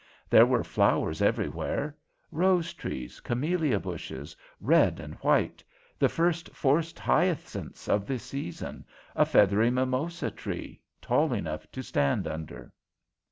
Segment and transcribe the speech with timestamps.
[0.31, 1.95] There were flowers everywhere:
[2.31, 5.63] rose trees; camellia bushes, red and white;
[5.99, 8.83] the first forced hyacinths of the season;
[9.15, 12.73] a feathery mimosa tree, tall enough to stand under.